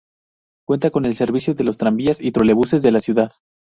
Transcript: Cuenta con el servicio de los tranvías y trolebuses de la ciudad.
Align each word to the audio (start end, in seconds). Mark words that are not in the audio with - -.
Cuenta 0.67 0.89
con 0.89 1.05
el 1.05 1.15
servicio 1.15 1.53
de 1.53 1.63
los 1.63 1.77
tranvías 1.77 2.19
y 2.19 2.31
trolebuses 2.31 2.81
de 2.81 2.91
la 2.91 3.01
ciudad. 3.01 3.33